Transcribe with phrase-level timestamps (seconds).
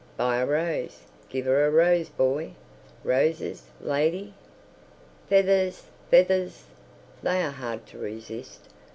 [0.17, 1.01] "Buy a rose.
[1.29, 2.53] Give 'er a rose, boy.
[3.03, 4.33] Roses, lady?"
[5.29, 5.83] "Fevvers!
[6.09, 6.63] Fevvers!"
[7.21, 8.67] They are hard to resist.